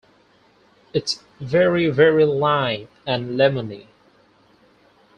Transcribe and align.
It's 0.93 1.23
veri 1.39 1.87
veri 1.91 2.25
Lime 2.25 2.87
and 3.05 3.37
Lemoni. 3.37 3.85